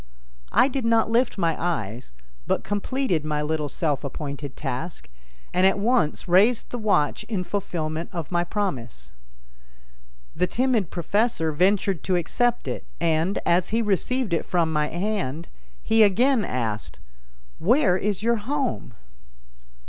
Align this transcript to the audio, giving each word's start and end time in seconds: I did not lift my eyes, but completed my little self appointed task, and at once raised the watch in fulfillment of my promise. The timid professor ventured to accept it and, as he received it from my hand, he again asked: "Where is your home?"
I 0.51 0.67
did 0.67 0.83
not 0.83 1.11
lift 1.11 1.37
my 1.37 1.55
eyes, 1.63 2.11
but 2.47 2.63
completed 2.63 3.23
my 3.23 3.43
little 3.43 3.69
self 3.69 4.03
appointed 4.03 4.57
task, 4.57 5.07
and 5.53 5.63
at 5.67 5.77
once 5.77 6.27
raised 6.27 6.71
the 6.71 6.79
watch 6.79 7.23
in 7.25 7.43
fulfillment 7.43 8.09
of 8.11 8.31
my 8.31 8.43
promise. 8.43 9.11
The 10.35 10.47
timid 10.47 10.89
professor 10.89 11.51
ventured 11.51 12.01
to 12.05 12.15
accept 12.15 12.67
it 12.67 12.83
and, 12.99 13.37
as 13.45 13.69
he 13.69 13.83
received 13.83 14.33
it 14.33 14.43
from 14.43 14.73
my 14.73 14.87
hand, 14.87 15.47
he 15.83 16.01
again 16.01 16.43
asked: 16.43 16.97
"Where 17.59 17.95
is 17.95 18.23
your 18.23 18.37
home?" 18.37 18.95